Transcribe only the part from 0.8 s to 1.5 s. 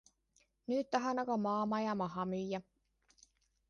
tahan aga